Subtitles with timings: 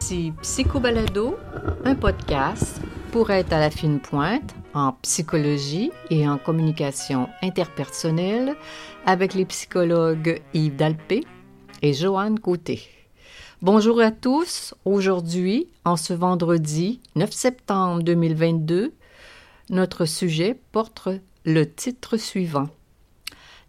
[0.00, 1.36] C'est Psychobalado,
[1.84, 2.80] un podcast
[3.12, 8.56] pour être à la fine pointe en psychologie et en communication interpersonnelle
[9.06, 11.22] avec les psychologues Yves Dalpé
[11.82, 12.82] et Joanne Côté.
[13.62, 14.74] Bonjour à tous.
[14.84, 18.92] Aujourd'hui, en ce vendredi 9 septembre 2022,
[19.70, 21.08] notre sujet porte
[21.44, 22.68] le titre suivant.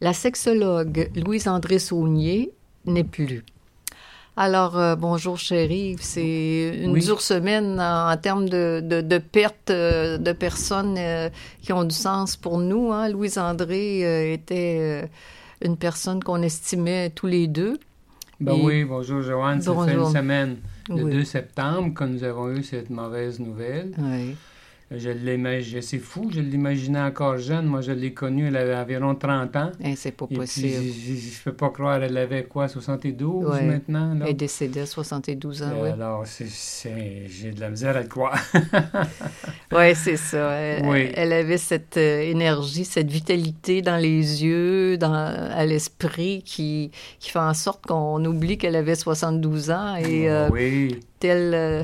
[0.01, 2.51] La sexologue Louise-André Saunier
[2.85, 3.45] n'est plus.
[4.35, 10.31] Alors, euh, bonjour chérie, c'est une dure semaine en, termes de, de, perte euh, de
[10.31, 11.29] personnes euh,
[11.61, 12.91] qui ont du sens pour nous.
[12.91, 13.09] Hein.
[13.09, 15.07] Louise-André était
[15.63, 17.77] une personne qu'on estimait tous les deux.
[18.39, 20.57] Ben oui, bonjour Joanne, ça fait une semaine,
[20.89, 23.91] le 2 septembre, que nous avons eu cette mauvaise nouvelle.
[23.99, 24.35] Oui.
[24.95, 27.65] Je l'imagine, c'est fou, je l'imaginais encore jeune.
[27.65, 29.71] Moi, je l'ai connue, elle avait environ 30 ans.
[29.79, 30.67] Et eh, c'est pas possible.
[30.67, 34.17] je, ne peux pas croire, elle avait quoi, 72 maintenant?
[34.21, 35.89] Elle est décédée à 72 ans, oui.
[35.89, 38.37] Alors, j'ai de la misère à le croire.
[39.71, 40.51] oui, c'est ça.
[40.51, 47.31] Elle, avait cette euh, énergie, cette vitalité dans les yeux, dans, à l'esprit qui, qui
[47.31, 49.95] fait en sorte qu'on oublie qu'elle avait 72 ans.
[49.95, 50.99] Et, euh, oui.
[51.19, 51.83] Telle, euh,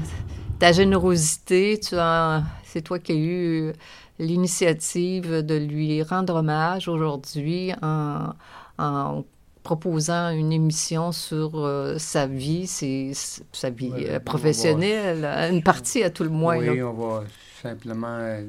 [0.59, 3.73] ta générosité, tu as c'est toi qui as eu
[4.19, 9.23] l'initiative de lui rendre hommage aujourd'hui en,
[9.63, 16.23] proposant une émission sur euh, sa vie, sa vie euh, professionnelle, une partie à tout
[16.23, 16.57] le moins.
[16.57, 17.23] Oui, on va
[17.61, 18.41] simplement euh,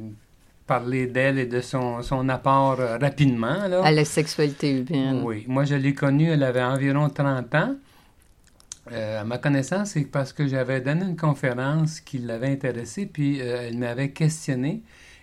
[0.67, 3.67] parler d'elle et de son, son apport rapidement.
[3.69, 3.83] Là.
[3.83, 5.23] À la sexualité humaine.
[5.25, 7.75] Oui, moi je l'ai connue, elle avait environ 30 ans.
[8.93, 13.41] Euh, à ma connaissance, c'est parce que j'avais donné une conférence qui l'avait intéressée, puis
[13.41, 14.83] euh, elle m'avait questionné.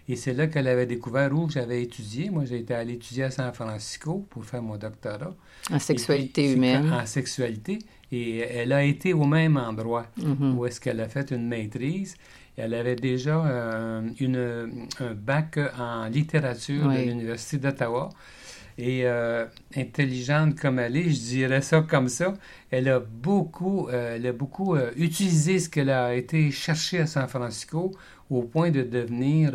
[0.09, 2.29] Et c'est là qu'elle avait découvert où j'avais étudié.
[2.29, 5.35] Moi, j'ai été allé étudier à San Francisco pour faire mon doctorat.
[5.69, 6.93] En sexualité humaine.
[6.93, 7.79] En sexualité.
[8.09, 10.53] Et elle a été au même endroit mm-hmm.
[10.53, 12.15] où est-ce qu'elle a fait une maîtrise.
[12.55, 18.09] Elle avait déjà euh, une, un bac en littérature de l'Université d'Ottawa.
[18.77, 19.45] Et euh,
[19.75, 22.35] intelligente comme elle est, je dirais ça comme ça,
[22.69, 27.07] elle a beaucoup, euh, elle a beaucoup euh, utilisé ce qu'elle a été chercher à
[27.07, 27.91] San Francisco
[28.29, 29.53] au point de devenir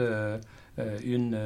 [1.05, 1.37] une,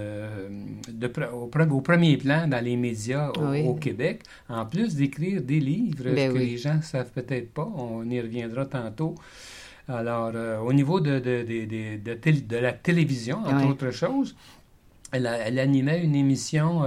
[0.89, 6.33] de, au, premier plan dans les médias au, Québec, en plus d'écrire des livres ben
[6.33, 9.17] que les gens ne savent peut-être pas, on y reviendra tantôt.
[9.89, 10.33] Alors,
[10.65, 14.37] au niveau de, de, de, de, la télévision, entre autres choses,
[15.13, 16.83] elle, elle, animait une émission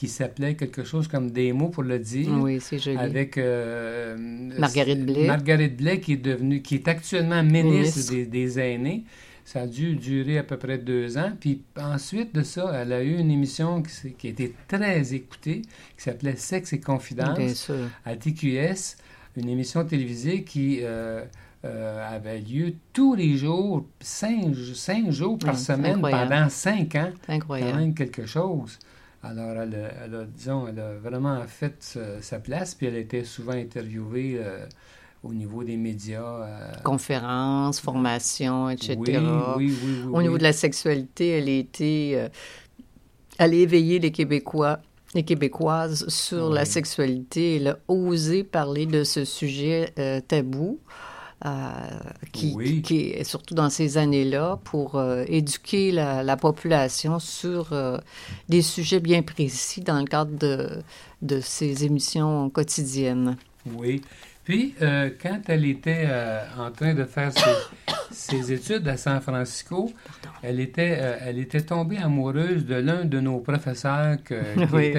[0.00, 2.30] qui s'appelait quelque chose comme Des mots pour le dire.
[2.40, 2.96] Oui, c'est joli.
[2.96, 4.16] Avec euh,
[4.58, 5.26] Marguerite Blais.
[5.26, 9.04] Marguerite Blais qui est devenue, qui est actuellement ministre, Des, aînés.
[9.44, 11.32] Ça a dû durer à peu près deux ans.
[11.38, 15.60] Puis ensuite de ça, elle a eu une émission qui, qui a été très écoutée,
[15.98, 17.70] qui s'appelait Sexe et Confidence
[18.06, 18.96] à TQS,
[19.36, 21.22] une émission télévisée qui euh,
[21.64, 27.10] euh, avait lieu tous les jours, cinq, cinq jours par semaine pendant cinq ans.
[27.28, 27.72] incroyable.
[27.72, 28.78] Quand même quelque chose.
[29.22, 29.74] Alors, elle,
[30.14, 34.64] a, disons, elle a vraiment fait sa place, puis elle était souvent interviewée euh,
[35.22, 36.22] au niveau des médias.
[36.22, 38.96] Euh, Conférences, formations, etc.
[38.96, 39.14] Oui,
[39.58, 42.12] oui, oui, au niveau de la sexualité, elle a été...
[42.16, 42.28] Euh,
[43.38, 44.80] elle a éveillé les Québécois
[45.12, 47.56] les Québécoises sur la sexualité.
[47.56, 49.92] Elle a osé parler de ce sujet
[50.28, 50.78] tabou.
[51.46, 51.70] Euh,
[52.32, 57.96] qui, qui, est surtout dans ces années-là, pour euh, éduquer la, population sur euh,
[58.50, 60.68] des sujets bien précis dans le cadre de,
[61.22, 63.38] de ces émissions quotidiennes.
[63.74, 64.02] Oui.
[64.50, 64.74] Puis,
[65.22, 66.08] quand elle était
[66.58, 67.30] en train de faire
[68.10, 69.92] ses, études à San Francisco,
[70.42, 74.92] elle était, elle était tombée amoureuse de l'un de nos professeurs qui,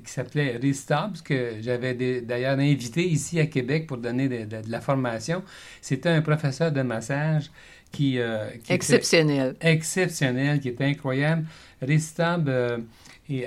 [0.00, 0.86] qui s'appelait Rhys
[1.22, 5.42] que j'avais d'ailleurs invité ici à Québec pour donner de, la formation.
[5.82, 7.50] C'était un professeur de massage
[7.92, 8.18] qui...
[8.18, 9.54] Euh, exceptionnel.
[9.60, 11.44] exceptionnel, qui était incroyable.
[11.82, 12.78] Rhys euh,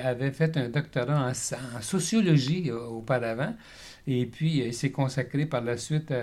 [0.03, 3.55] avait fait un doctorat en, sociologie euh, auparavant.
[4.07, 6.13] Et puis, il s'est consacré par la suite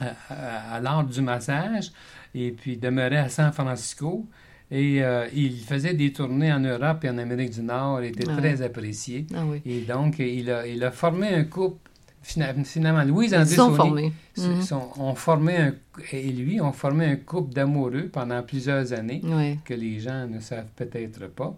[0.00, 1.92] à, l'art du massage.
[2.34, 4.26] Et puis, demeurait à San Francisco.
[4.70, 8.02] Et euh, il faisait des tournées en Europe et en Amérique du Nord.
[8.02, 9.26] Il était ah très apprécié.
[9.34, 11.91] Ah et donc, il a, il a formé un couple.
[12.22, 14.12] Finalement, Louise André sont formés.
[14.36, 14.62] Mhm.
[14.98, 15.74] ont formé un,
[16.12, 19.22] et lui ont formé un couple d'amoureux pendant plusieurs années
[19.64, 21.54] que les gens ne savent peut-être pas.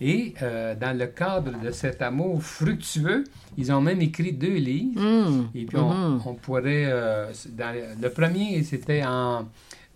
[0.00, 3.24] Et euh, dans le cadre de cet amour fructueux,
[3.56, 5.00] ils ont même écrit deux livres.
[5.00, 5.50] Mhm.
[5.54, 6.20] Et puis on, mhm.
[6.26, 6.86] on pourrait...
[6.86, 9.46] Euh, dans, le premier, c'était en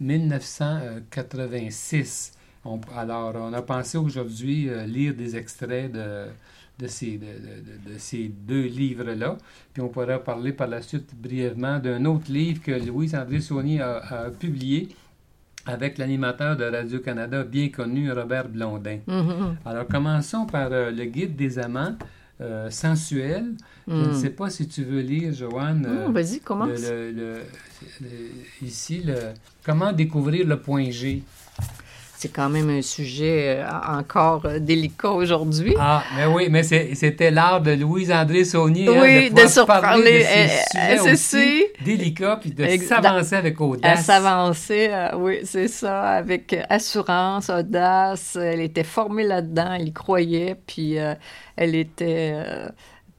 [0.01, 2.33] 1986
[2.97, 6.27] alors, on a pensé aujourd'hui euh, lire des extraits de,
[6.83, 9.39] de ces, de, ces deux livres-là.
[9.73, 14.31] Puis on pourra parler par la suite brièvement d'un autre livre que Louise-André Saunier a,
[14.39, 14.89] publié
[15.65, 18.99] avec l'animateur de Radio-Canada bien connu, Robert Blondin.
[19.07, 19.55] Mm-hmm.
[19.65, 21.97] Alors commençons par euh, le guide des amants.
[22.41, 23.55] Euh, sensuel.
[23.87, 24.15] Je ne mm.
[24.15, 25.87] sais pas si tu veux lire, Joanne.
[25.89, 26.81] Euh, vas-y, commence.
[28.61, 29.15] ici, le,
[29.65, 31.23] comment découvrir le point G?
[32.23, 33.65] C'est quand même un sujet euh,
[33.99, 35.75] encore euh, délicat aujourd'hui.
[35.77, 40.99] Ah, mais oui, mais c'était l'art de Louise-André Saunier hein, oui, de, de parler de
[41.03, 43.81] ces euh, sujets délicats, puis de s'avancer avec audace.
[43.93, 48.37] Elle s'avancer, oui, c'est ça, avec assurance, audace.
[48.41, 50.99] Elle était formée là-dedans, elle y croyait, puis
[51.57, 52.37] elle était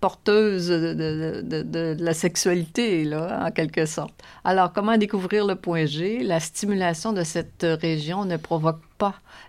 [0.03, 4.13] porteuse de, de, de, la sexualité, là, en quelque sorte.
[4.43, 6.23] Alors, comment découvrir le point G?
[6.23, 8.81] La stimulation de cette région ne provoque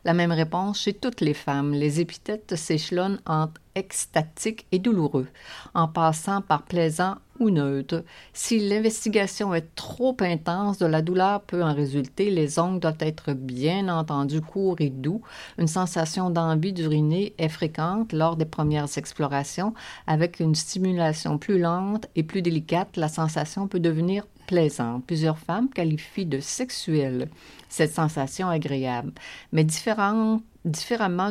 [0.05, 1.73] la même réponse chez toutes les femmes.
[1.73, 5.27] Les épithètes s'échelonnent entre extatique et douloureux,
[5.75, 8.05] en passant par plaisant ou neutre.
[8.33, 12.31] Si l'investigation est trop intense, de la douleur peut en résulter.
[12.31, 15.23] Les ongles doivent être bien entendu courts et doux.
[15.59, 19.75] Une sensation d'envie d'uriner est fréquente lors des premières explorations.
[20.07, 25.05] Avec une stimulation plus lente et plus délicate, la sensation peut devenir plaisante.
[25.07, 27.29] Plusieurs femmes qualifient de sexuelle
[27.69, 29.13] cette sensation agréable,
[29.53, 30.41] mais différemment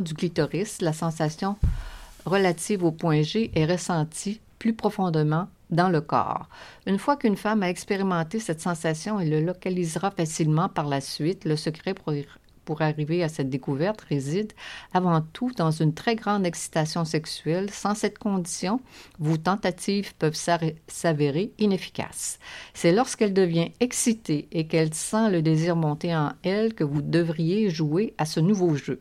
[0.02, 1.56] du clitoris, la sensation
[2.26, 6.48] relative au point G est ressentie plus profondément dans le corps.
[6.86, 11.46] Une fois qu'une femme a expérimenté cette sensation, elle le localisera facilement par la suite.
[11.46, 12.14] Le secret pour,
[12.66, 14.54] pour arriver à cette découverte réside
[14.94, 17.70] avant tout dans une très grande excitation sexuelle.
[17.70, 18.80] Sans cette condition,
[19.20, 20.40] vos tentatives peuvent
[20.88, 22.40] s'avérer inefficaces.
[22.74, 27.70] C'est lorsqu'elle devient excitée et qu'elle sent le désir monter en elle que vous devriez
[27.70, 29.00] jouer à ce nouveau jeu.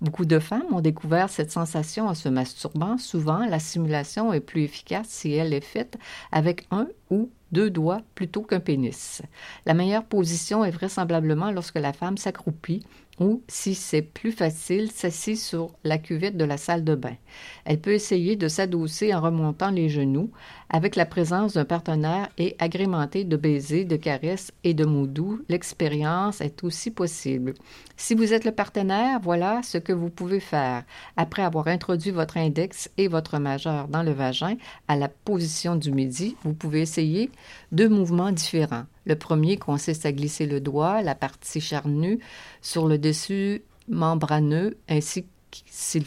[0.00, 2.98] Beaucoup de femmes ont découvert cette sensation en se masturbant.
[2.98, 5.98] Souvent, la simulation est plus efficace si elle est faite
[6.32, 9.22] avec un ou deux doigts plutôt qu'un pénis.
[9.64, 12.84] La meilleure position est vraisemblablement lorsque la femme s'accroupit
[13.18, 17.16] ou, si c'est plus facile, s'assit sur la cuvette de la salle de bain.
[17.64, 20.30] Elle peut essayer de s'adosser en remontant les genoux
[20.68, 25.40] avec la présence d'un partenaire et agrémenté de baisers, de caresses et de mots doux.
[25.48, 27.54] L'expérience est aussi possible.
[27.96, 30.84] Si vous êtes le partenaire, voilà ce que vous pouvez faire.
[31.16, 34.56] Après avoir introduit votre index et votre majeur dans le vagin
[34.88, 37.30] à la position du midi, vous pouvez essayer
[37.72, 38.84] deux mouvements différents.
[39.06, 42.18] Le premier consiste à glisser le doigt, la partie charnue,
[42.60, 45.26] sur le dessus membraneux, ainsi
[45.66, 46.04] s'il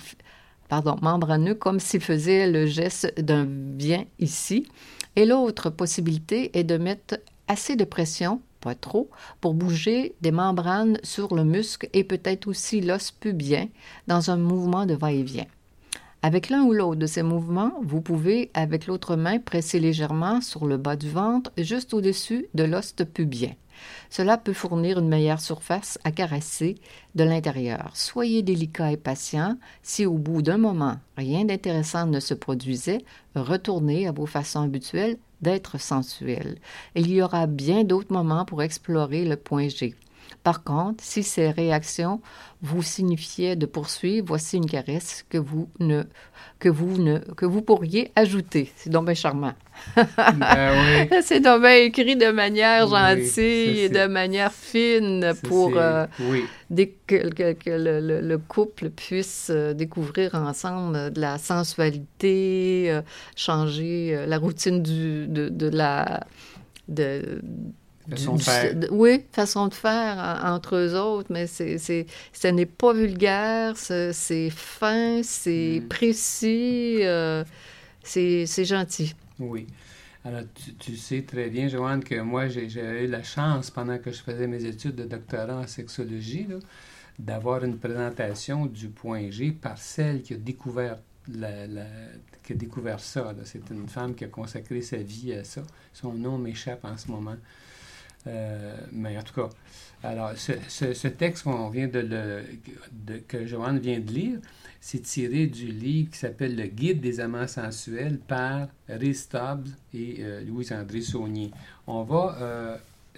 [0.67, 4.67] pardon, membraneux, comme s'il faisait le geste d'un bien ici.
[5.15, 9.09] Et l'autre possibilité est de mettre assez de pression, pas trop,
[9.41, 13.67] pour bouger des membranes sur le muscle et peut-être aussi l'os pubien
[14.07, 15.47] dans un mouvement de va-et-vient.
[16.21, 20.65] Avec l'un ou l'autre de ces mouvements, vous pouvez, avec l'autre main, presser légèrement sur
[20.65, 23.53] le bas du ventre, juste au-dessus de l'os pubien.
[24.09, 26.75] Cela peut fournir une meilleure surface à caresser
[27.15, 27.91] de l'intérieur.
[27.93, 29.57] Soyez délicat et patient.
[29.81, 33.05] Si au bout d'un moment, rien d'intéressant ne se produisait,
[33.35, 36.57] retournez à vos façons habituelles d'être sensuel.
[36.95, 39.95] Il y aura bien d'autres moments pour explorer le point G.
[40.43, 42.21] Par contre, si ces réactions
[42.61, 46.03] vous signifiaient de poursuivre, voici une caresse que vous ne
[46.59, 48.71] que vous ne que vous pourriez ajouter.
[48.75, 49.53] C'est donc bien charmant.
[49.95, 56.05] Ben c'est donc bien écrit de manière gentille et de manière fine pour euh,
[57.07, 63.01] que, le, couple puisse euh, découvrir ensemble de la sensualité, euh,
[63.35, 66.25] changer la routine du, de, de la
[66.89, 67.41] de,
[68.09, 68.75] Façon de faire.
[68.91, 75.21] oui, façon de faire entre eux autres, mais c'est, ce n'est pas vulgaire, c'est fin,
[75.23, 75.87] c'est mm.
[75.87, 77.43] précis, euh,
[78.03, 79.15] c'est, gentil.
[79.39, 79.67] Oui.
[80.25, 80.41] Alors,
[80.79, 84.47] tu, sais très bien, Joanne, que moi, j'ai, eu la chance, pendant que je faisais
[84.47, 86.47] mes études de doctorat en sexologie,
[87.17, 90.97] d'avoir une présentation du point G par celle qui a découvert
[91.27, 91.67] la,
[92.43, 93.33] qui a découvert ça.
[93.43, 95.61] C'est une femme qui a consacré sa vie à ça.
[95.93, 97.35] Son nom m'échappe en ce moment.
[98.27, 99.49] Euh, mais en tout cas,
[100.03, 104.39] alors, ce, texte qu'on vient de, le, que Joanne vient de lire,
[104.81, 110.17] c'est tiré du livre qui s'appelle Le Guide des amants sensuels par Rhys Stubbs et
[110.19, 111.51] euh, Louise-André Saunier.
[111.85, 112.77] On va euh,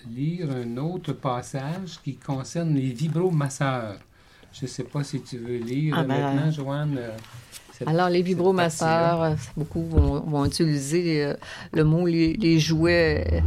[0.09, 3.99] lire un autre passage qui concerne les vibromasseurs.
[4.53, 6.99] Je ne sais pas si tu veux lire ah, ben, maintenant, Joanne.
[7.85, 11.33] alors, les vibromasseurs, beaucoup vont, utiliser
[11.71, 13.43] le mot les jouets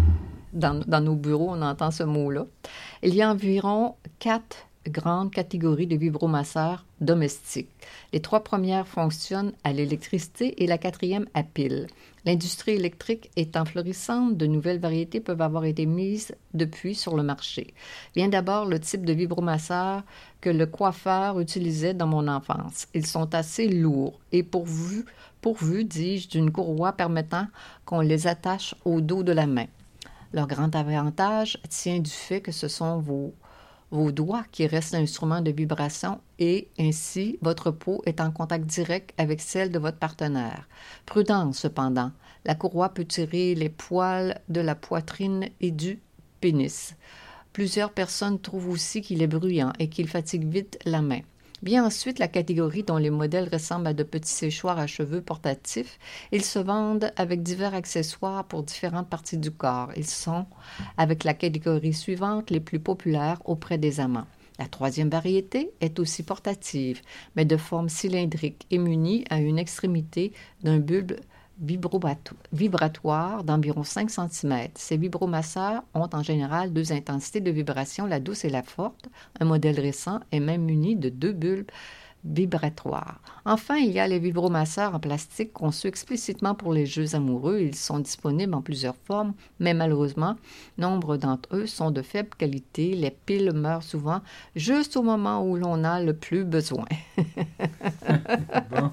[0.55, 2.47] dans, nos bureaux, on entend ce mot-là.
[3.03, 7.71] Il y a environ 4 grandes catégories de vibromasseurs domestiques.
[8.13, 11.87] Les trois premières fonctionnent à l'électricité et la quatrième à pile.
[12.25, 17.75] L'industrie électrique étant florissante, de nouvelles variétés peuvent avoir été mises depuis sur le marché.
[18.15, 20.03] Vient d'abord le type de vibromasseur
[20.41, 22.87] que le coiffeur utilisait dans mon enfance.
[22.95, 25.05] Ils sont assez lourds et pourvus,
[25.41, 27.47] pourvus dis-je, d'une courroie permettant
[27.85, 29.67] qu'on les attache au dos de la main.
[30.35, 33.33] Leur grand avantage tient du fait que ce sont vos,
[34.11, 39.41] doigts qui restent l'instrument de vibration et ainsi votre peau est en contact direct avec
[39.41, 40.69] celle de votre partenaire.
[41.07, 42.11] Prudence cependant,
[42.45, 46.00] la courroie peut tirer les poils de la poitrine et du
[46.41, 46.97] pénis.
[47.53, 51.21] Plusieurs personnes trouvent aussi qu'il est bruyant et qu'il fatigue vite la main.
[51.63, 55.99] Bien ensuite la catégorie dont les modèles ressemblent à de petits séchoirs à cheveux portatifs.
[56.31, 59.91] Ils se vendent avec divers accessoires pour différentes parties du corps.
[59.97, 60.47] Ils sont,
[60.99, 64.27] avec la catégorie suivante, les plus populaires auprès des amants.
[64.59, 67.01] La troisième variété est aussi portative,
[67.35, 70.33] mais de forme cylindrique et munie à une extrémité
[70.63, 71.17] d'un bulbe
[71.59, 74.69] vibratoire d'environ 5 cm.
[74.75, 79.09] Ces vibromasseurs ont en général deux intensités de vibration, la douce et la forte.
[79.41, 81.71] Un modèle récent est même muni de deux bulbes
[82.25, 83.21] vibratoire.
[83.45, 87.59] Enfin, il y a les vibromasseurs en plastique conçus explicitement pour les jeux amoureux.
[87.61, 90.37] Ils sont disponibles en plusieurs formes, mais malheureusement,
[90.78, 92.95] nombre d'entre eux sont de faible qualité.
[92.95, 94.23] Les piles meurent souvent
[94.57, 96.87] juste au moment où l'on a le plus besoin.
[98.71, 98.90] bon.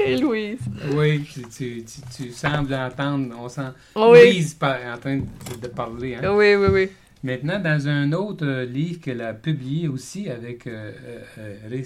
[0.00, 0.58] Et Louise?
[0.94, 1.24] Oui,
[1.56, 4.32] tu, tu, sembles entendre, on sent Oui.
[4.32, 6.16] Louise par- en train de, de parler.
[6.16, 6.34] Hein?
[6.34, 6.88] Oui, oui, oui.
[7.24, 10.92] Maintenant, dans un autre euh, livre qu'elle a publié aussi avec euh,
[11.38, 11.80] euh,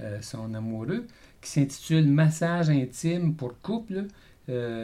[0.00, 1.04] euh, son amoureux,
[1.42, 4.04] qui s'intitule Massage intime pour couple,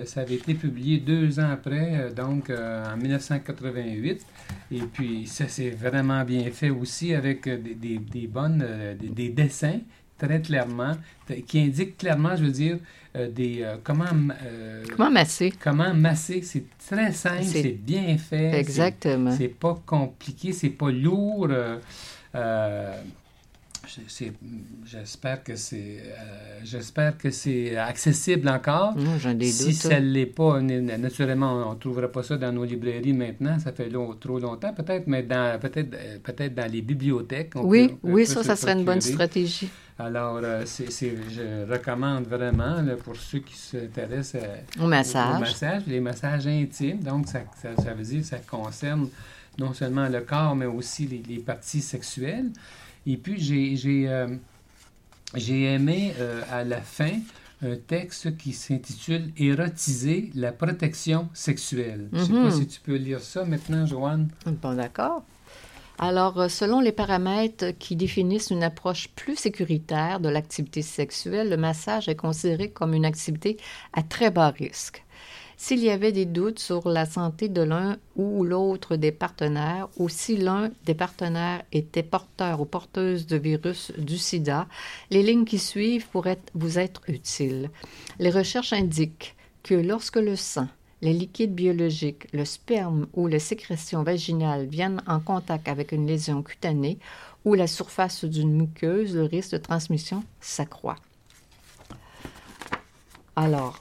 [0.04, 4.24] ça avait été publié deux ans après, donc en 1988.
[4.70, 8.64] Et puis, ça c'est vraiment bien fait aussi avec des, bonnes,
[8.96, 9.80] des, des dessins
[10.18, 10.92] très clairement,
[11.48, 12.78] qui indiquent clairement, je veux dire,
[13.16, 14.04] euh, des euh, comment
[14.44, 15.52] euh, Comment masser?
[15.62, 16.42] comment masser?
[16.42, 18.58] C'est très simple, C'est- bien fait.
[18.58, 19.30] Exactement.
[19.36, 21.48] c'est pas compliqué, c'est pas lourd.
[21.50, 21.78] euh,
[22.34, 23.75] euh, je- c'est-
[24.84, 28.94] J'espère que c'est euh, j'espère que c'est accessible encore.
[29.42, 33.12] Si ça ne l'est pas, na- naturellement, on ne trouvera pas ça dans nos librairies
[33.12, 33.58] maintenant.
[33.58, 37.52] Ça fait long- trop longtemps, peut-être, mais dans peut-être euh, peut-être dans les bibliothèques.
[37.54, 39.68] on Oui, peut- on oui, peut ça, ça serait une bonne stratégie.
[39.98, 44.42] Alors, euh, c'est je recommande vraiment là, pour ceux qui s'intéressent
[44.78, 45.40] Au au massage.
[45.40, 46.98] massage, les massages intimes.
[46.98, 49.08] Donc, ça, ça, ça veut dire que ça concerne
[49.58, 52.50] non seulement le corps, mais aussi les, les parties sexuelles.
[53.06, 54.26] Et puis, j'ai j'ai, euh,
[55.48, 57.12] aimé euh, à la fin
[57.62, 62.08] un texte qui s'intitule Érotiser la protection sexuelle.
[62.12, 62.42] Je ne sais Mhm.
[62.44, 64.28] pas si tu peux lire ça maintenant, Joanne.
[64.62, 65.22] Bon, d'accord.
[65.98, 71.56] Alors, euh, selon les paramètres qui définissent une approche plus sécuritaire de l'activité sexuelle, le
[71.56, 73.56] massage est considéré comme une activité
[73.94, 75.02] à très bas risque.
[75.58, 80.10] S'il y avait des doutes sur la santé de l'un ou l'autre des partenaires, ou
[80.10, 84.68] si l'un des partenaires était porteur ou porteuse de virus du sida,
[85.10, 87.70] les lignes qui suivent pourraient vous être utiles.
[88.18, 90.68] Les recherches indiquent que lorsque le sang,
[91.00, 96.42] les liquides biologiques, le sperme ou les sécrétions vaginales viennent en contact avec une lésion
[96.42, 96.98] cutanée
[97.46, 100.96] ou la surface d'une muqueuse, le risque de transmission s'accroît.
[103.36, 103.80] Alors,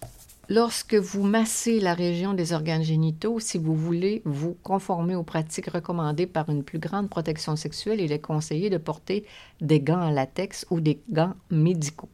[0.49, 5.69] lorsque vous massez la région des organes génitaux, si vous voulez vous conformer aux pratiques
[5.69, 9.25] recommandées par une plus grande protection sexuelle, il est conseillé de porter
[9.61, 12.09] des gants en latex ou des gants médicaux.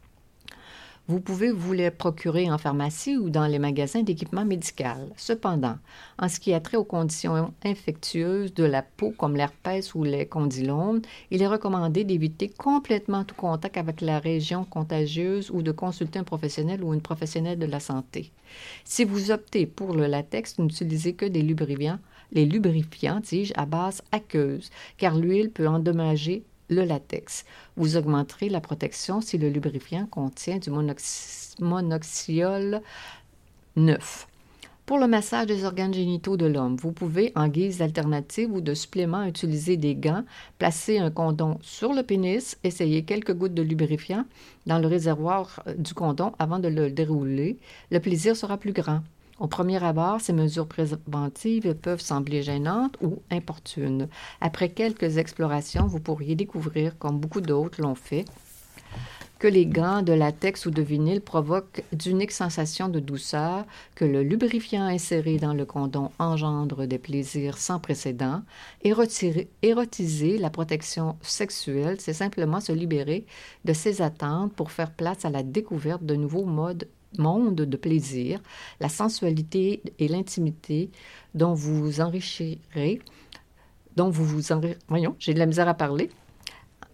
[1.08, 5.10] Vous pouvez vous les procurer en pharmacie ou dans les magasins d'équipement médical.
[5.16, 5.76] Cependant,
[6.16, 10.26] en ce qui a trait aux conditions infectieuses de la peau comme l'herpès ou les
[10.26, 16.20] condylomes, il est recommandé d'éviter complètement tout contact avec la région contagieuse ou de consulter
[16.20, 18.30] un professionnel ou une professionnelle de la santé.
[18.84, 21.98] Si vous optez pour le latex, n'utilisez que des lubrifiants,
[22.30, 27.44] les lubrifiants, dis-je, à base aqueuse, car l'huile peut endommager le latex.
[27.76, 32.82] Vous augmenterez la protection si le lubrifiant contient du monoxy- monoxyol
[33.76, 34.28] 9.
[34.84, 38.74] Pour le massage des organes génitaux de l'homme, vous pouvez, en guise d'alternative ou de
[38.74, 40.24] supplément, utiliser des gants,
[40.58, 44.24] placer un condom sur le pénis, essayer quelques gouttes de lubrifiant
[44.66, 47.58] dans le réservoir euh, du condom avant de le dérouler.
[47.92, 49.02] Le plaisir sera plus grand.
[49.42, 54.06] Au premier abord, ces mesures préventives peuvent sembler gênantes ou importunes.
[54.40, 58.24] Après quelques explorations, vous pourriez découvrir, comme beaucoup d'autres l'ont fait,
[59.40, 63.64] que les gants de latex ou de vinyle provoquent d'uniques sensations de douceur,
[63.96, 68.42] que le lubrifiant inséré dans le condom engendre des plaisirs sans précédent.
[68.84, 73.26] érotiser la protection sexuelle, c'est simplement se libérer
[73.64, 76.86] de ses attentes pour faire place à la découverte de nouveaux modes
[77.18, 78.40] monde de plaisir,
[78.80, 80.90] la sensualité et l'intimité
[81.34, 83.00] dont vous vous enrichirez,
[83.96, 84.42] dont vous vous
[84.88, 86.10] Voyons, j'ai de la misère à parler.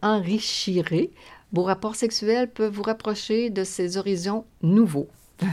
[0.03, 1.11] Enrichirez
[1.53, 5.09] vos rapports sexuels peuvent vous rapprocher de ces horizons nouveaux.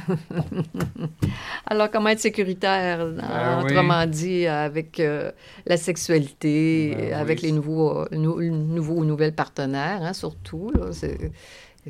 [1.68, 5.32] Alors, comment être sécuritaire, ben autrement dit, avec euh,
[5.66, 10.72] la sexualité, ben avec les nouveaux, euh, nouveaux ou nouvelles partenaires, hein, surtout.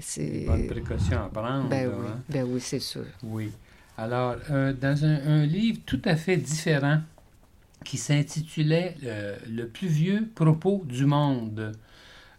[0.01, 1.69] C'est bonne précaution à prendre.
[1.69, 2.05] Ben, oui.
[2.07, 2.19] Hein?
[2.29, 3.05] ben oui, c'est sûr.
[3.23, 3.51] Oui.
[3.97, 6.99] Alors, euh, dans un, livre tout à fait différent
[7.83, 8.95] qui s'intitulait
[9.47, 11.73] Le plus vieux propos du monde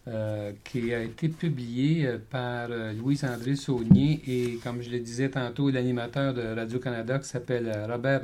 [0.07, 5.27] euh, qui a été publié euh, par euh, Louise-André Saunier et, comme je le disais
[5.27, 8.21] tantôt, l'animateur de Radio-Canada qui s'appelle Robert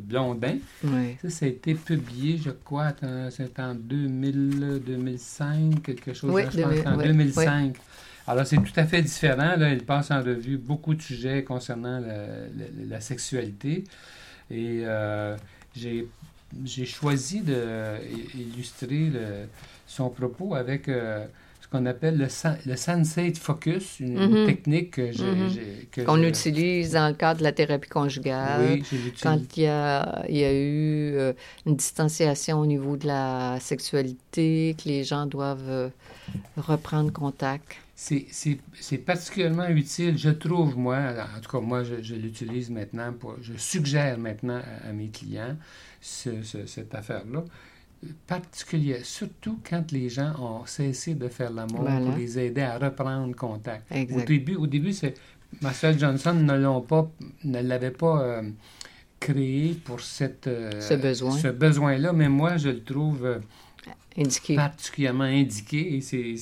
[0.00, 0.58] Blondin.
[1.20, 2.92] Ça, ça a été publié, je crois,
[3.30, 7.74] c'est en 2000, 2005, quelque chose, là, je pense, en 2005.
[8.28, 9.56] Alors, c'est tout à fait différent.
[9.56, 12.00] Là, il passe en revue beaucoup de sujets concernant
[12.88, 13.84] la, sexualité.
[14.50, 14.84] Et
[15.74, 19.10] j'ai choisi d'illustrer
[19.88, 21.24] son propos avec euh,
[21.60, 22.28] ce qu'on appelle le,
[22.66, 24.46] le Sensate Focus, une, mhm.
[24.46, 26.04] technique que mhm.
[26.04, 28.60] qu'on utilise dans le cadre de la thérapie conjugale.
[28.70, 31.32] Oui, quand il y a, il y a eu euh,
[31.66, 35.88] une distanciation au niveau de la sexualité, que les gens doivent euh,
[36.56, 37.76] reprendre contact.
[38.00, 40.98] C'est particulièrement utile, je trouve, moi,
[41.36, 45.56] en tout cas, moi, je, l'utilise maintenant, pour, je suggère maintenant à, mes clients
[46.00, 47.44] cette affaire-là
[48.28, 53.34] particulier, surtout quand les gens ont cessé de faire l'amour pour les aider à reprendre
[53.34, 53.90] contact.
[54.14, 55.14] Au début, au début c'est
[55.60, 57.10] Marcel Johnson ne l'ont pas,
[57.42, 58.42] ne l'avait pas euh,
[59.18, 61.36] créé pour cette, euh, ce besoin.
[61.36, 63.38] Ce besoin-là, mais moi je le trouve euh,
[64.18, 64.56] indiqué.
[64.56, 66.36] particulièrement indiqué et c'est,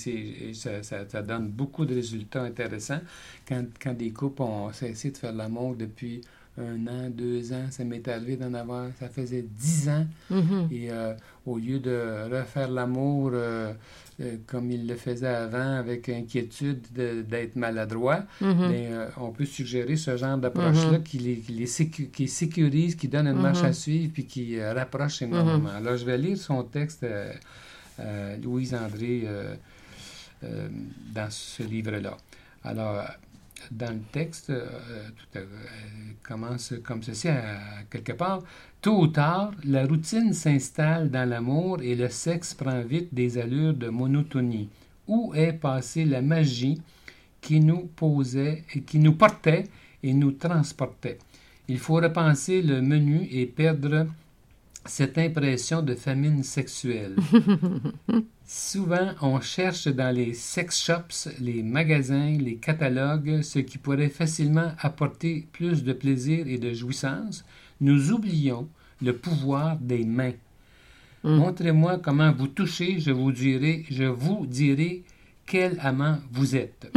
[0.55, 3.01] ça, ça, ça, donne beaucoup de résultats intéressants
[3.47, 6.23] quand, quand des couples ont cessé de faire l'amour depuis
[6.59, 7.67] un an, deux ans.
[7.71, 10.07] Ça m'est arrivé d'en avoir, ça faisait dix ans.
[10.31, 10.73] Mm-hmm.
[10.73, 11.15] Et euh,
[11.45, 13.73] au lieu de refaire l'amour euh,
[14.21, 19.09] euh, comme il le faisait avant, avec inquiétude d'être maladroit, mm-hmm.
[19.19, 21.03] on peut suggérer ce genre d'approche-là mm-hmm.
[21.03, 25.23] qui, les, qui, les qui sécurise, qui donne une marche à suivre, puis qui rapproche
[25.23, 25.71] énormément.
[25.77, 27.07] Alors, je vais lire son texte,
[28.43, 29.27] Louise André,
[30.43, 32.17] dans ce livre-là.
[32.65, 33.07] Alors,
[33.71, 34.67] dans le texte, euh,
[35.17, 35.45] tout, euh,
[36.23, 37.59] commence comme ceci, à,
[37.91, 38.43] quelque part.
[38.81, 43.75] Tôt ou tard, la routine s'installe dans l'amour et le sexe prend vite des allures
[43.75, 44.69] de monotonie.
[45.09, 46.81] Où est passée la magie
[47.41, 49.65] qui nous posait qui nous portait
[50.03, 51.19] et nous transportait?
[51.69, 54.07] Il faut repenser le menu et perdre
[54.89, 57.17] cette impression de famine sexuelle.
[58.47, 64.73] Souvent, on cherche dans les sex shops, les magasins, les catalogues, ce qui pourrait facilement
[64.79, 67.45] apporter plus de plaisir et de jouissance.
[67.81, 68.69] Nous oublions
[69.03, 70.35] le pouvoir des mains.
[71.25, 71.37] Hmm.
[71.37, 75.03] Montrez-moi comment vous touchez, je vous dirai, je vous dirai
[75.45, 76.93] quel amant vous êtes.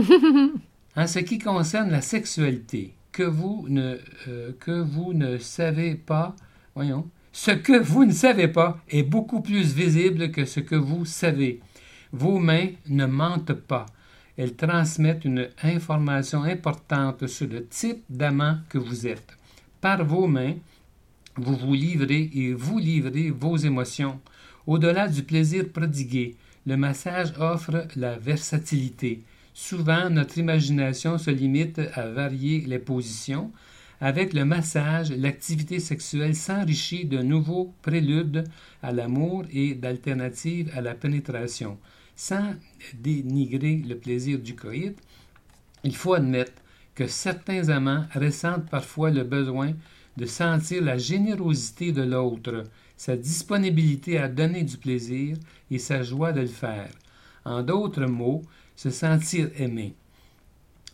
[0.96, 3.98] en ce qui concerne la sexualité, que vous ne,
[4.28, 6.36] euh, que vous ne savez pas,
[6.76, 11.06] voyons, ce que vous ne savez pas est beaucoup plus visible que ce que vous
[11.06, 11.62] savez.
[12.12, 13.86] Vos mains ne mentent pas.
[14.38, 19.38] Elles transmettent une information importante sur le type d'amant que vous êtes.
[19.82, 20.56] Par vos mains,
[21.36, 24.20] vous vous livrez et vous livrez vos émotions.
[24.66, 29.24] Au-delà du plaisir prodigué, le massage offre la versatilité.
[29.54, 33.52] Souvent, notre imagination se limite à varier les positions,
[34.02, 38.46] avec le massage, l'activité sexuelle s'enrichit de nouveaux préludes
[38.82, 41.78] à l'amour et d'alternatives à la pénétration.
[42.16, 42.54] Sans
[42.94, 44.98] dénigrer le plaisir du coït,
[45.84, 46.62] il faut admettre
[46.96, 49.74] que certains amants ressentent parfois le besoin
[50.18, 52.66] de sentir la générosité de l'autre,
[52.98, 55.38] sa disponibilité à donner du plaisir
[55.72, 56.90] et sa joie de le faire.
[57.46, 58.44] En d'autres mots,
[58.76, 59.96] se sentir aimé.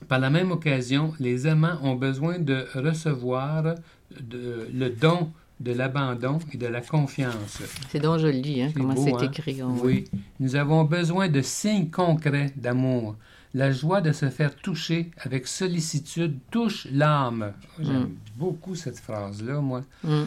[0.08, 3.76] Par la même occasion, les amants ont besoin de recevoir
[4.32, 7.62] le don de l'abandon et de la confiance.
[7.90, 9.20] C'est donc joli, hein, comment c'est hein?
[9.32, 9.62] écrit.
[9.64, 10.06] Oui.
[10.40, 13.16] Nous avons besoin de signes concrets d'amour.
[13.54, 17.54] La joie de se faire toucher avec sollicitude touche l'âme.
[17.80, 18.16] J'aime mm.
[18.36, 19.82] beaucoup cette phrase-là, moi.
[20.04, 20.24] Mm.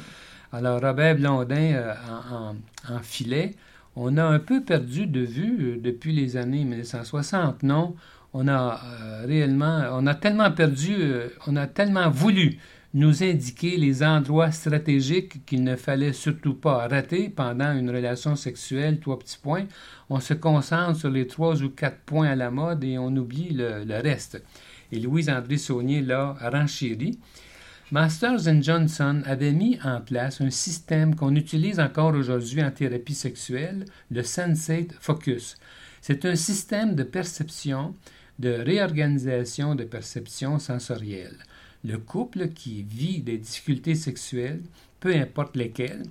[0.50, 1.94] Alors, Robert Blondin euh,
[2.88, 3.54] en, filet,
[3.96, 7.94] on a un peu perdu de vue euh, depuis les années 1960, non?
[8.40, 8.81] On a
[9.27, 10.94] réellement, on a tellement perdu,
[11.48, 12.59] on a tellement voulu
[12.94, 19.01] nous indiquer les endroits stratégiques qu'il ne fallait surtout pas rater pendant une relation sexuelle,
[19.01, 19.66] trois petits points.
[20.09, 23.51] On se concentre sur les trois ou quatre points à la mode et on oublie
[23.51, 24.40] le, reste.
[24.92, 27.18] Et Louise-André Saunier l'a renchéri.
[27.90, 33.85] Masters Johnson avait mis en place un système qu'on utilise encore aujourd'hui en thérapie sexuelle,
[34.12, 35.57] le Sensate Focus.
[36.01, 37.94] C'est un système de perception,
[38.38, 41.37] de réorganisation de perception sensorielle.
[41.85, 44.62] Le couple qui vit des difficultés sexuelles,
[45.01, 46.05] peu importe lesquelles,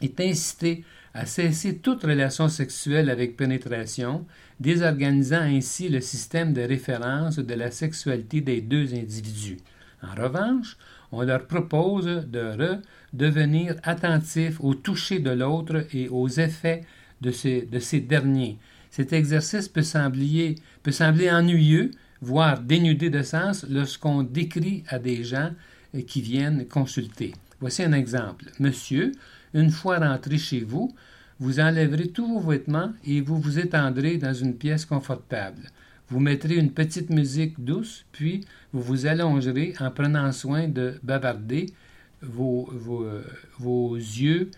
[0.00, 4.26] est incité à cesser toute relation sexuelle avec pénétration,
[4.60, 9.56] désorganisant ainsi le système de référence de la sexualité des deux individus.
[10.02, 10.76] En revanche,
[11.12, 12.78] on leur propose de
[13.14, 16.82] redevenir attentifs au toucher de l'autre et aux effets
[17.22, 18.58] de ces, de ces derniers.
[18.96, 20.56] Cet exercice peut sembler,
[21.30, 21.90] ennuyeux,
[22.22, 25.50] voire dénudé de sens lorsqu'on décrit à des gens
[25.94, 27.34] euh, qui viennent consulter.
[27.60, 28.46] Voici un exemple.
[28.58, 29.12] Monsieur,
[29.52, 30.94] une fois rentré chez vous,
[31.40, 35.68] vous enlèverez tous vos vêtements et vous vous étendrez dans une pièce confortable.
[36.08, 41.66] Vous mettrez une petite musique douce, puis vous vous allongerez en prenant soin de bavarder
[42.22, 43.22] vos, euh,
[43.58, 44.50] vos yeux,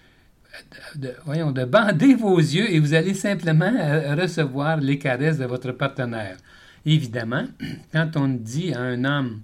[0.96, 5.44] de, voyons, de bander vos yeux et vous allez simplement euh, recevoir les caresses de
[5.44, 6.36] votre partenaire.
[6.84, 7.44] Évidemment,
[7.92, 9.40] quand on dit à un homme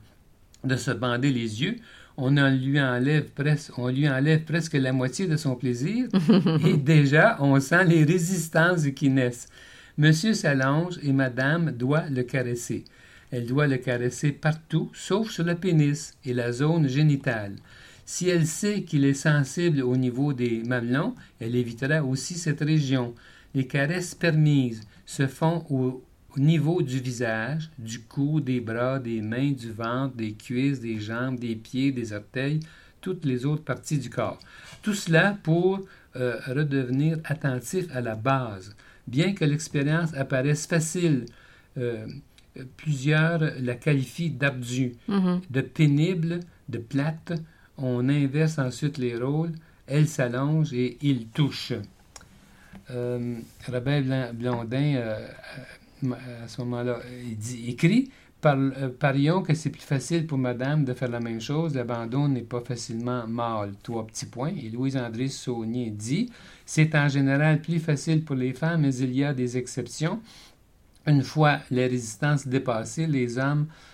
[0.64, 1.76] de se bander les yeux,
[2.16, 6.06] on, lui enlève presque, on lui enlève presque la moitié de son plaisir
[6.64, 9.48] et déjà on sent les résistances qui naissent.
[9.98, 12.84] Monsieur s'allonge et madame doit le caresser.
[13.30, 17.56] Elle doit le caresser partout, sauf sur le pénis et la zone génitale.
[18.06, 23.14] Si elle sait qu'il est sensible au niveau des mamelons, elle évitera aussi cette région.
[23.54, 26.04] Les caresses permises se font au,
[26.36, 30.98] au niveau du visage, du cou, des bras, des mains, du ventre, des cuisses, des
[30.98, 32.60] jambes, des pieds, des orteils,
[33.00, 34.38] toutes les autres parties du corps.
[34.82, 35.80] Tout cela pour
[36.16, 38.74] euh, redevenir attentif à la base.
[39.06, 41.26] Bien que l'expérience apparaisse facile,
[41.76, 42.06] euh,
[42.76, 45.40] plusieurs la qualifient d'abdu, mm-hmm.
[45.50, 47.34] de pénible, de plate.
[47.78, 49.52] On inverse ensuite les rôles.
[49.86, 51.72] Elle s'allonge et il touche.
[52.90, 53.36] Euh,
[53.68, 55.28] Robert Blondin euh,
[56.42, 56.98] à ce moment-là,
[57.66, 58.10] écrit,
[58.46, 62.42] euh, parions que c'est plus facile pour madame de faire la même chose, l'abandon n'est
[62.42, 63.72] pas facilement mâle.
[63.82, 64.52] Trois petits points.
[64.54, 66.30] Et Louise-André Saunier dit,
[66.66, 70.20] c'est en général plus facile pour les femmes, mais il y a des exceptions.
[71.06, 73.93] Une fois les résistances dépassées, les hommes euh, euh,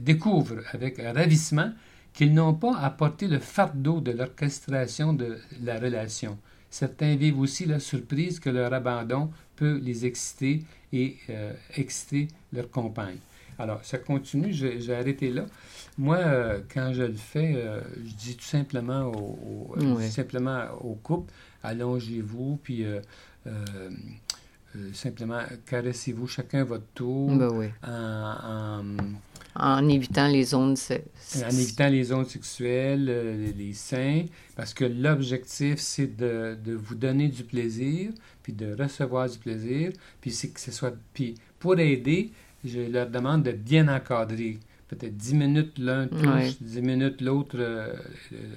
[0.00, 1.72] découvrent avec ravissement
[2.12, 6.38] qu'ils n'ont pas apporté le fardeau de l'orchestration de la relation.
[6.70, 12.70] Certains vivent aussi la surprise que leur abandon peut les exciter et euh, exciter leur
[12.70, 13.18] compagne.
[13.58, 15.44] Alors, ça continue, j'ai arrêté là.
[15.98, 19.76] Moi, euh, quand je le fais, euh, je dis tout simplement au,
[20.08, 21.32] simplement au couple,
[21.62, 22.84] allongez-vous, puis
[24.92, 28.82] simplement caressez-vous chacun votre tour ben en
[29.54, 30.76] en évitant les zones
[31.36, 34.24] En évitant les zones sexuelles, euh, les, seins,
[34.56, 38.10] parce que l'objectif, c'est de, de, vous donner du plaisir,
[38.42, 40.94] puis de recevoir du plaisir, puis c'est que ce soit...
[41.12, 42.32] Puis pour aider,
[42.64, 44.58] je leur demande de bien encadrer.
[44.88, 47.94] Peut-être 10 minutes l'un touche, 10 minutes l'autre euh,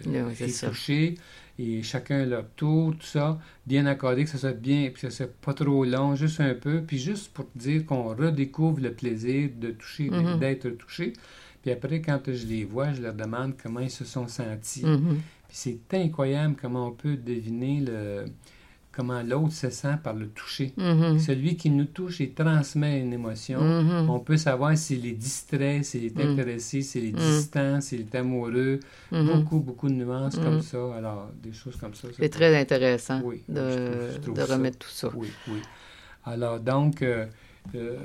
[0.07, 1.15] euh est touché
[1.57, 5.09] et chacun leur tour, tout ça, bien accordé, que ce soit bien, puis que ce
[5.09, 9.49] soit pas trop long, juste un peu, puis juste pour dire qu'on redécouvre le plaisir
[9.55, 10.39] de toucher, mm-hmm.
[10.39, 11.13] d'être touché.
[11.61, 14.83] Puis après, quand je les vois, je leur demande comment ils se sont sentis.
[14.83, 15.15] Mm-hmm.
[15.47, 18.25] Puis c'est incroyable comment on peut deviner le,
[18.95, 20.73] comment l'autre se sent par le toucher.
[20.77, 21.19] Mm-hmm.
[21.19, 24.09] Celui qui nous touche et transmet une émotion, mm-hmm.
[24.09, 26.29] on peut savoir s'il est distrait, s'il est mm.
[26.31, 27.15] intéressé, s'il est mm.
[27.15, 28.79] distant, s'il est amoureux.
[29.11, 29.25] Mm-hmm.
[29.25, 30.77] Beaucoup, beaucoup de nuances comme ça.
[30.95, 32.07] Alors, des choses comme ça.
[32.17, 35.09] C'est très intéressant de, remettre tout ça.
[35.13, 35.59] Oui, oui.
[36.23, 37.25] Alors, donc, euh,
[37.75, 37.97] euh,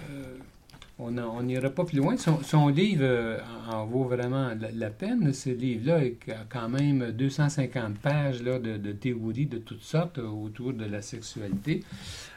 [1.01, 2.17] on n'ira pas plus loin.
[2.17, 3.39] Son, livre euh,
[3.71, 5.33] en, vaut vraiment la, peine.
[5.33, 10.27] Ce livre-là a quand même 250 pages là, de, de théories de toutes sortes euh,
[10.27, 11.83] autour de la sexualité.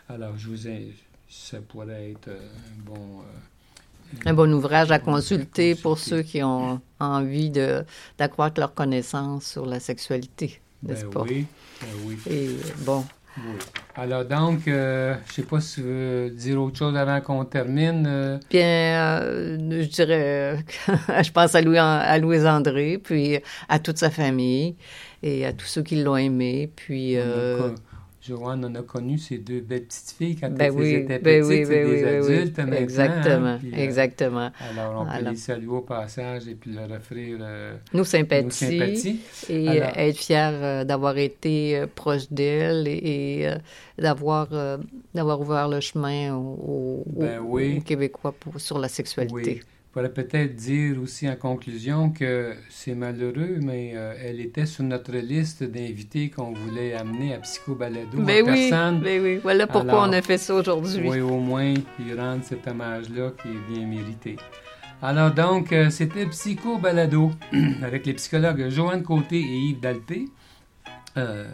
[0.09, 0.93] Alors, je vous ai,
[1.29, 3.23] ça pourrait être euh, un bon...
[4.25, 7.51] un bon ouvrage à consulter, pour ceux qui ont envie
[8.17, 11.21] d'accroître leur connaissance sur la sexualité, n'est-ce ben pas?
[11.23, 11.45] Oui,
[11.81, 12.17] ben oui.
[12.29, 12.49] Et
[12.85, 13.03] bon,
[13.37, 13.53] oui.
[13.95, 17.45] Alors donc, euh, je ne sais pas si tu veux dire autre chose avant qu'on
[17.45, 18.05] termine.
[18.07, 18.37] Euh.
[18.49, 20.57] Bien, euh, je dirais,
[21.23, 24.75] je pense à, Louis, à Louise André, puis à toute sa famille
[25.21, 26.71] et à tous ceux qui l'ont aimé.
[26.75, 27.17] Puis,
[28.25, 31.41] Joanne en a connu ces deux belles petites filles quand ben elles oui, étaient ben
[31.43, 32.75] petites, oui, ben des oui, oui, adultes maintenant.
[32.77, 34.51] Exactement, puis, euh, exactement.
[34.71, 38.43] alors, on peut Alors- les saluer au passage et puis leur offrir euh, Nos sympathies.
[38.45, 39.19] nos sympathies.
[39.49, 44.47] Et Alors- euh, être fier euh, d'avoir été proche d'elle et, et, d'avoir
[45.13, 47.77] d'avoir ouvert le chemin aux, aux- oui.
[47.77, 49.61] aux Québécois pour, sur la sexualité.
[49.93, 55.11] Pourrais peut-être dire aussi en conclusion que c'est malheureux, mais euh, elle était sur notre
[55.15, 59.01] liste d'invités qu'on voulait amener à Psycho Balado Ben en oui, personne.
[59.01, 59.39] ben oui.
[59.43, 61.07] Voilà pourquoi Alors, on a fait ça aujourd'hui.
[61.07, 64.37] Oui, au moins, lui rendre cet hommage-là qui est bien mérité.
[64.99, 67.31] Alors donc, euh, c'était Psycho Balado
[67.83, 70.25] avec les psychologues Joanne Côté et Yves Dalpé.
[71.17, 71.45] Euh,